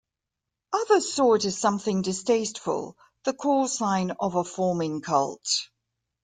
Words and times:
Others 0.73 1.13
saw 1.13 1.35
it 1.35 1.45
as 1.45 1.59
something 1.59 2.01
distasteful- 2.01 2.97
the 3.25 3.33
call 3.33 3.67
sign 3.67 4.09
of 4.19 4.33
a 4.33 4.43
forming 4.43 4.99
cult. 5.01 5.45